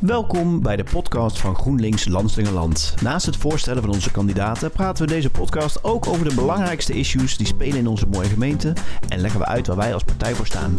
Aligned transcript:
Welkom 0.00 0.62
bij 0.62 0.76
de 0.76 0.84
podcast 0.84 1.38
van 1.38 1.54
GroenLinks 1.54 2.08
Landslingerland. 2.08 2.94
Naast 3.02 3.26
het 3.26 3.36
voorstellen 3.36 3.82
van 3.82 3.92
onze 3.92 4.10
kandidaten 4.10 4.70
praten 4.70 5.06
we 5.06 5.12
deze 5.12 5.30
podcast 5.30 5.84
ook 5.84 6.06
over 6.06 6.28
de 6.28 6.34
belangrijkste 6.34 6.92
issues 6.92 7.36
die 7.36 7.46
spelen 7.46 7.78
in 7.78 7.86
onze 7.86 8.06
mooie 8.06 8.28
gemeente 8.28 8.72
en 9.08 9.20
leggen 9.20 9.40
we 9.40 9.46
uit 9.46 9.66
waar 9.66 9.76
wij 9.76 9.94
als 9.94 10.04
partij 10.04 10.34
voor 10.34 10.46
staan. 10.46 10.78